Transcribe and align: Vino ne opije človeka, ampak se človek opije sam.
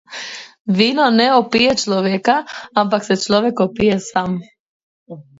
Vino 0.77 1.03
ne 1.17 1.25
opije 1.39 1.75
človeka, 1.81 2.37
ampak 2.83 3.05
se 3.09 3.17
človek 3.25 3.61
opije 3.67 3.99
sam. 4.07 4.39